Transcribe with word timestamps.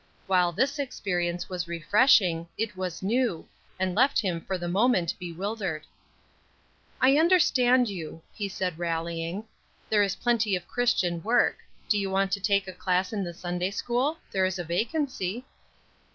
While 0.25 0.51
this 0.51 0.79
experience 0.79 1.47
was 1.47 1.67
refreshing, 1.67 2.47
it 2.57 2.75
was 2.75 3.03
new, 3.03 3.47
and 3.79 3.93
left 3.93 4.19
him 4.19 4.41
for 4.41 4.57
the 4.57 4.67
moment 4.67 5.13
bewildered. 5.19 5.85
"I 6.99 7.17
understand 7.19 7.87
you," 7.87 8.23
he 8.33 8.49
said, 8.49 8.79
rallying. 8.79 9.43
"There 9.91 10.01
is 10.01 10.15
plenty 10.15 10.55
of 10.55 10.67
Christian 10.67 11.21
work. 11.21 11.59
Do 11.87 11.99
you 11.99 12.09
want 12.09 12.31
to 12.31 12.39
take 12.39 12.67
a 12.67 12.73
class 12.73 13.13
in 13.13 13.23
the 13.23 13.31
Sunday 13.35 13.69
school? 13.69 14.17
There 14.31 14.47
is 14.47 14.57
a 14.57 14.63
vacancy." 14.63 15.45